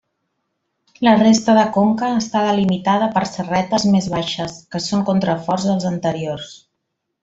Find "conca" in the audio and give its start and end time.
1.75-2.09